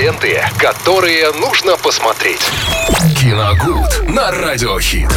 [0.00, 2.40] ленты, которые нужно посмотреть.
[3.20, 5.10] Киногуд на Радиохит.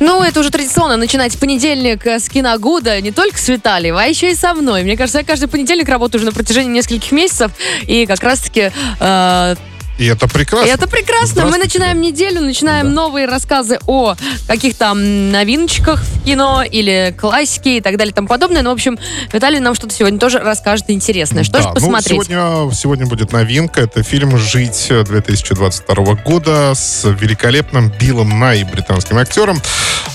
[0.00, 4.34] Ну, это уже традиционно начинать понедельник с киногуда не только с Виталием, а еще и
[4.34, 4.82] со мной.
[4.82, 7.52] Мне кажется, я каждый понедельник работаю уже на протяжении нескольких месяцев,
[7.82, 9.54] и как раз-таки э,
[10.00, 10.66] и это прекрасно.
[10.66, 11.44] И это прекрасно.
[11.44, 12.92] Мы начинаем неделю, начинаем да.
[12.92, 14.14] новые рассказы о
[14.48, 18.62] каких-то новиночках в кино или классике и так далее и тому подобное.
[18.62, 18.98] Ну, в общем,
[19.30, 21.44] Виталий нам что-то сегодня тоже расскажет интересное.
[21.44, 22.16] Что да, же ну, посмотреть?
[22.16, 23.82] Ну, сегодня, сегодня будет новинка.
[23.82, 29.60] Это фильм «Жить» 2022 года с великолепным Биллом Най, британским актером.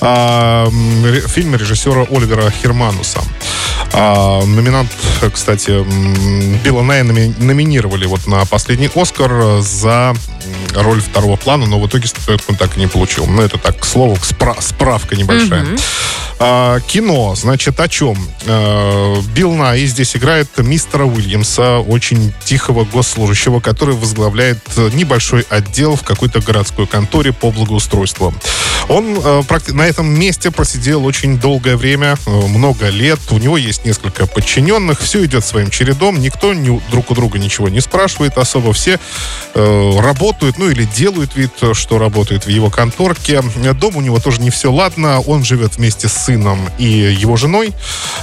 [0.01, 0.67] А,
[1.27, 3.21] фильм режиссера Оливера Хермануса.
[3.97, 4.89] А, номинант,
[5.33, 5.85] кстати,
[6.65, 10.13] Билла Найя номинировали вот на последний Оскар за
[10.75, 12.07] роль второго плана, но в итоге
[12.47, 13.25] он так и не получил.
[13.25, 15.65] Ну, это так, к слову, спра- справка небольшая.
[16.37, 18.17] А, кино, значит, о чем?
[18.45, 24.59] А, Билл Най здесь играет мистера Уильямса, очень тихого госслужащего, который возглавляет
[24.93, 28.33] небольшой отдел в какой-то городской конторе по благоустройству.
[28.89, 33.19] Он а, на этом месте просидел очень долгое время, а, много лет.
[33.31, 37.69] У него есть несколько подчиненных, все идет своим чередом, никто ни, друг у друга ничего
[37.69, 38.99] не спрашивает особо, все
[39.53, 43.41] э, работают, ну или делают вид, что работают в его конторке.
[43.79, 47.73] Дом у него тоже не все ладно, он живет вместе с сыном и его женой,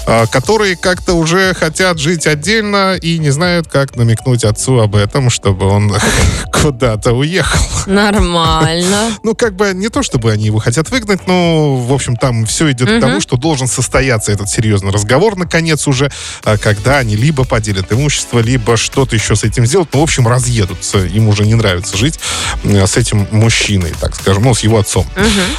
[0.06, 5.30] а, которые как-то уже хотят жить отдельно и не знают, как намекнуть отцу об этом,
[5.30, 5.92] чтобы он
[6.62, 7.60] куда-то уехал.
[7.86, 9.10] Нормально.
[9.22, 12.70] Ну, как бы не то, чтобы они его хотят выгнать, но, в общем, там все
[12.72, 16.10] идет к тому, что должен состояться этот серьезный разговор, наконец, уже,
[16.44, 19.90] а, когда они либо поделят имущество, либо что-то еще с этим сделают.
[19.92, 20.98] Ну, в общем, разъедутся.
[20.98, 22.18] Им уже не нравится жить
[22.64, 25.06] с этим мужчиной, так скажем, ну, с его отцом.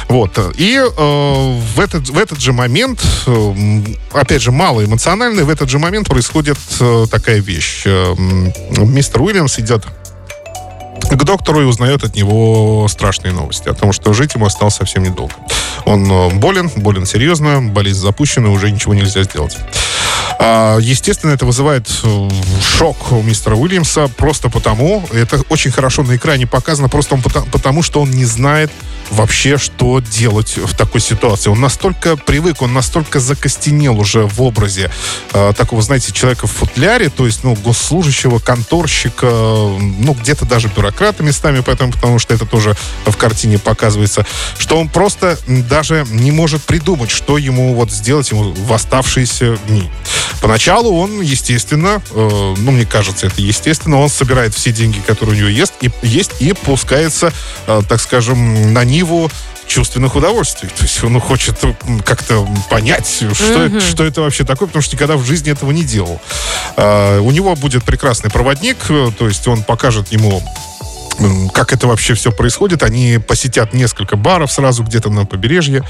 [0.08, 0.38] Вот.
[0.56, 3.54] И э, в, этот, в этот же момент, э,
[4.12, 7.82] опять же, мало эмоциональный, в этот же момент происходит э, такая вещь.
[7.86, 9.84] Э, мистер Уильямс идет
[11.10, 15.02] к доктору и узнает от него страшные новости о том, что жить ему осталось совсем
[15.02, 15.34] недолго.
[15.84, 19.56] Он болен, болен серьезно, болезнь запущена, уже ничего нельзя сделать.
[20.46, 21.88] А, естественно, это вызывает
[22.60, 27.16] шок у мистера Уильямса просто потому, это очень хорошо на экране показано, просто
[27.50, 28.70] потому, что он не знает,
[29.10, 31.50] вообще, что делать в такой ситуации.
[31.50, 34.90] Он настолько привык, он настолько закостенел уже в образе
[35.32, 41.22] э, такого, знаете, человека в футляре, то есть, ну, госслужащего, конторщика, ну, где-то даже бюрократа
[41.22, 42.76] местами, поэтому, потому что это тоже
[43.06, 44.26] в картине показывается,
[44.58, 49.90] что он просто даже не может придумать, что ему вот сделать ему в оставшиеся дни.
[50.40, 55.38] Поначалу он, естественно, э, ну, мне кажется, это естественно, он собирает все деньги, которые у
[55.38, 57.32] него есть, и, есть, и пускается,
[57.66, 59.30] э, так скажем, на ниву
[59.66, 60.68] чувственных удовольствий.
[60.68, 61.58] То есть он хочет
[62.04, 63.76] как-то понять, что, mm-hmm.
[63.76, 66.20] это, что это вообще такое, потому что никогда в жизни этого не делал.
[66.76, 70.42] А, у него будет прекрасный проводник, э, то есть он покажет ему
[71.52, 72.82] как это вообще все происходит.
[72.82, 75.82] Они посетят несколько баров сразу где-то на побережье.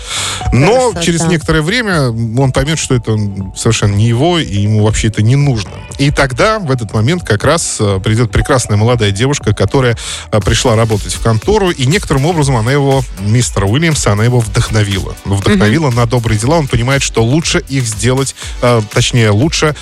[0.52, 1.02] Но Красота.
[1.02, 3.16] через некоторое время он поймет, что это
[3.56, 5.70] совершенно не его, и ему вообще это не нужно.
[5.98, 9.96] И тогда, в этот момент, как раз э, придет прекрасная молодая девушка, которая
[10.30, 15.14] э, пришла работать в контору, и некоторым образом она его, мистера Уильямса, она его вдохновила.
[15.24, 15.96] Вдохновила mm-hmm.
[15.96, 16.56] на добрые дела.
[16.56, 19.74] Он понимает, что лучше их сделать, э, точнее, лучше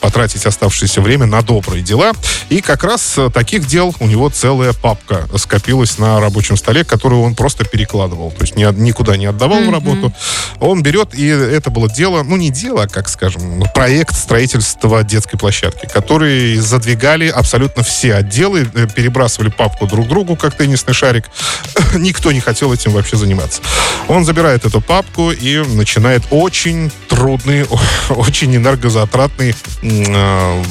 [0.00, 2.12] потратить оставшееся время на добрые дела.
[2.48, 7.34] И как раз таких дел у него целая папка скопилась на рабочем столе, которую он
[7.34, 8.30] просто перекладывал.
[8.30, 9.68] То есть ни, никуда не отдавал mm-hmm.
[9.68, 10.12] в работу.
[10.60, 15.38] Он берет, и это было дело, ну не дело, а, как скажем, проект строительства детской
[15.38, 21.24] площадки, которые задвигали абсолютно все отделы, э, перебрасывали папку друг другу, как теннисный шарик.
[21.96, 23.62] Никто не хотел этим вообще заниматься.
[24.06, 27.66] Он забирает эту папку и начинает очень трудный,
[28.10, 30.62] очень энергозатратный, э,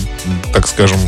[0.53, 1.01] так скажем,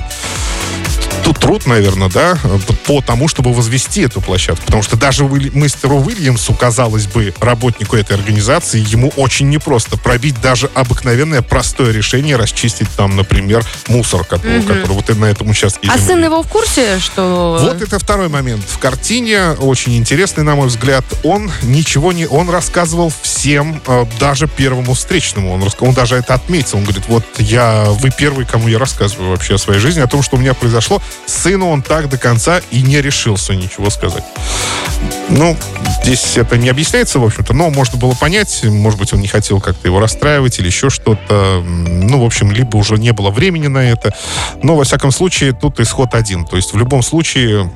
[1.27, 2.37] тут труд, наверное, да,
[2.85, 4.65] по тому, чтобы возвести эту площадку.
[4.65, 10.69] Потому что даже мастеру Уильямсу, казалось бы, работнику этой организации, ему очень непросто пробить даже
[10.73, 14.67] обыкновенное простое решение расчистить там, например, мусор, который, угу.
[14.67, 15.89] который вот на этом участке.
[15.93, 17.59] А сын его в курсе, что...
[17.61, 18.63] Вот это второй момент.
[18.65, 22.25] В картине, очень интересный, на мой взгляд, он ничего не...
[22.25, 25.53] Он рассказывал всем, э, даже первому встречному.
[25.53, 26.77] Он, он даже это отметил.
[26.77, 30.23] Он говорит, вот я, вы первый, кому я рассказываю вообще о своей жизни, о том,
[30.23, 31.01] что у меня произошло.
[31.25, 34.23] Сыну он так до конца и не решился ничего сказать.
[35.29, 35.57] Ну,
[36.01, 39.59] здесь это не объясняется, в общем-то, но можно было понять, может быть, он не хотел
[39.59, 41.61] как-то его расстраивать или еще что-то.
[41.65, 44.13] Ну, в общем, либо уже не было времени на это.
[44.63, 46.45] Но, во всяком случае, тут исход один.
[46.45, 47.69] То есть, в любом случае,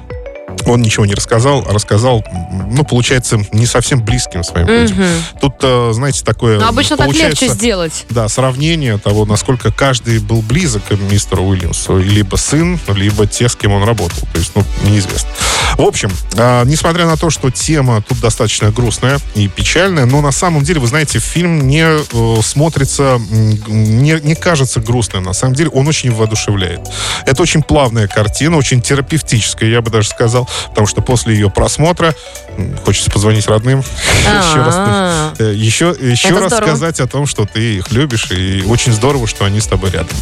[0.65, 2.23] он ничего не рассказал, а рассказал,
[2.69, 4.97] ну, получается, не совсем близким своим людям.
[4.97, 5.07] Мгм.
[5.39, 6.59] Тут, э, знаете, такое...
[6.59, 8.05] Но обычно так легче сделать.
[8.09, 11.97] Да, сравнение того, насколько каждый был близок к мистеру Уильямсу.
[11.97, 14.19] Либо сын, либо те, с кем он работал.
[14.33, 15.29] То есть, ну, неизвестно.
[15.77, 20.31] В общем, а, несмотря на то, что тема тут достаточно грустная и печальная, но на
[20.31, 23.19] самом деле, вы знаете, фильм не э, смотрится,
[23.67, 25.23] не, не кажется грустным.
[25.23, 26.81] На самом деле, он очень воодушевляет.
[27.25, 32.15] Это очень плавная картина, очень терапевтическая, я бы даже сказал, потому что после ее просмотра
[32.85, 33.79] хочется позвонить родным,
[34.19, 38.63] еще раз А, Э, Еще, еще раз сказать о том, что ты их любишь, и
[38.67, 40.15] очень здорово, что они с тобой рядом.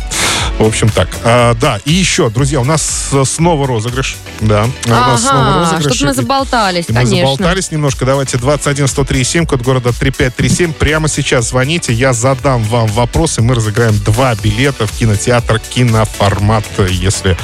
[0.57, 1.07] В общем, так.
[1.23, 4.17] А, да, и еще, друзья, у нас э, снова розыгрыш.
[4.41, 5.95] Да, у нас снова Ага, розыгрыш.
[5.95, 7.17] что-то мы заболтались, и мы конечно.
[7.17, 8.05] заболтались немножко.
[8.05, 10.73] Давайте 21-103-7, код города 3537.
[10.73, 16.65] Прямо сейчас звоните, я задам вам вопрос, и мы разыграем два билета в кинотеатр киноформат,
[16.89, 17.37] если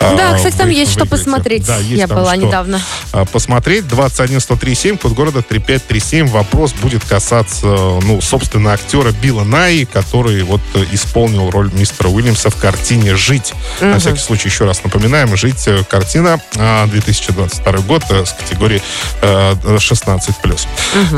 [0.00, 1.66] а, Да, кстати, там вы есть что посмотреть.
[1.66, 2.80] Да, есть Я там была что недавно.
[3.12, 3.84] а, посмотреть.
[3.84, 6.26] 21-103-7, код города 3537.
[6.28, 12.50] Вопрос будет касаться, ну, собственно, актера Билла Най, который вот э, исполнил роль мистера Уильямса
[12.50, 13.52] в картине «Жить».
[13.80, 14.00] На Мгм.
[14.00, 18.82] всякий случай еще раз напоминаем, «Жить» э, картина а, 2022 год э, с категории
[19.22, 20.66] э, 16+.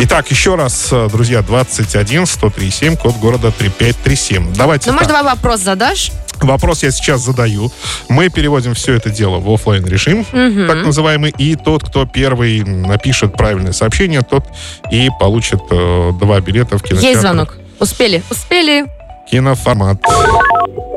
[0.01, 4.55] Итак, еще раз, друзья, 21-103-7, код города 3537.
[4.55, 5.17] Давайте Ну, может, так.
[5.19, 6.11] давай вопрос задашь?
[6.45, 7.71] Вопрос я сейчас задаю.
[8.09, 10.67] Мы переводим все это дело в оффлайн режим, Мгм.
[10.69, 11.35] так называемый.
[11.39, 14.45] И тот, кто первый напишет правильное сообщение, тот
[14.91, 17.07] и получит э, два билета в кинотеатр.
[17.09, 17.57] Есть звонок.
[17.81, 18.23] Успели?
[18.31, 18.85] Успели.
[19.31, 20.01] Киноформат.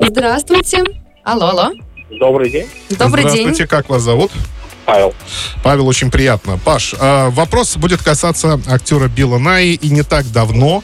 [0.01, 0.83] Здравствуйте.
[1.23, 1.71] Алло, алло.
[2.19, 2.67] Добрый день,
[2.97, 3.31] Добрый день.
[3.33, 4.31] Здравствуйте, как вас зовут?
[4.85, 5.13] Павел.
[5.63, 6.57] Павел, очень приятно.
[6.63, 9.73] Паш, э, вопрос будет касаться актера Билла Найи.
[9.73, 10.81] И не так давно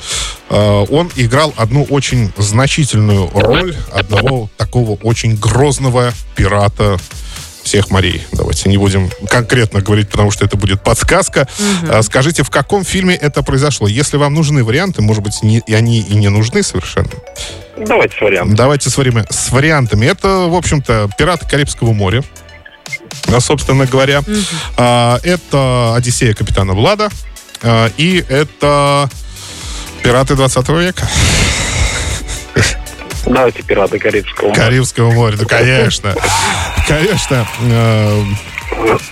[0.55, 6.97] он играл одну очень значительную роль одного такого очень грозного пирата
[7.63, 8.21] всех морей.
[8.33, 11.47] Давайте не будем конкретно говорить, потому что это будет подсказка.
[11.89, 13.87] А, Скажите, в каком фильме это произошло?
[13.87, 17.09] Если вам нужны варианты, может быть, не- и они и не нужны совершенно.
[17.77, 18.55] Давайте с вариантом.
[18.55, 20.05] Давайте с, вариа- с вариантами.
[20.05, 22.21] Это, в общем-то, «Пираты Карибского моря».
[23.27, 24.21] А, собственно говоря.
[24.77, 27.09] А, это «Одиссея капитана Влада».
[27.61, 29.09] А, и это
[30.03, 31.07] «Пираты 20 века».
[33.25, 34.59] Давайте пираты Карибского моря.
[34.59, 36.15] Карибского моря, ну, конечно.
[36.87, 37.47] Конечно.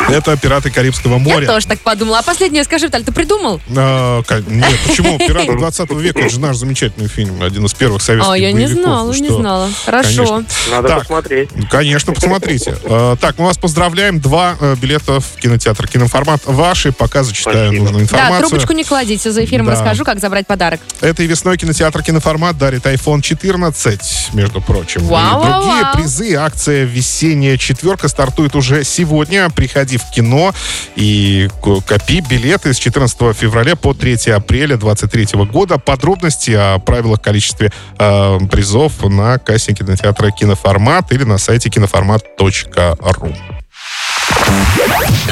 [0.09, 1.47] Это «Пираты Карибского Я моря».
[1.47, 2.19] тоже так подумала.
[2.19, 3.61] А последнее скажи, Виталь, ты придумал?
[3.75, 5.17] А, Нет, почему?
[5.27, 7.41] «Пираты 20 века» это же наш замечательный фильм.
[7.41, 9.39] Один из первых советских А, я не знала, Вы не что?
[9.39, 9.69] знала.
[9.85, 10.25] Хорошо.
[10.25, 10.45] Конечно.
[10.71, 10.99] Надо Так.
[10.99, 11.49] посмотреть.
[11.69, 12.75] Конечно, посмотрите.
[12.83, 14.19] Э, Так, мы вас поздравляем.
[14.19, 16.91] Два э, билета в кинотеатр «Киноформат» ваши.
[16.91, 17.83] Пока зачитаю Спасибо.
[17.83, 18.49] нужную Да, информацию.
[18.49, 19.31] трубочку не кладите.
[19.31, 19.73] За эфиром Да.
[19.73, 20.81] расскажу, как забрать подарок.
[21.01, 25.01] Этой весной кинотеатр «Киноформат» дарит iPhone 14, между прочим.
[25.05, 25.93] Вау, И другие вау.
[25.95, 26.35] призы.
[26.35, 29.49] Акция «Весенняя четверка» стартует уже сегодня.
[29.61, 30.55] Приходи в кино
[30.95, 35.77] и копи билеты с 14 февраля по 3 апреля 2023 года.
[35.77, 43.35] Подробности о правилах, количестве э, призов на кассе кинотеатра «Киноформат» или на сайте киноформат.ру.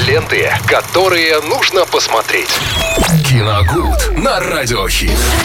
[0.06, 2.52] Ленты, которые нужно посмотреть.
[3.28, 5.10] Киногуд на радиохит.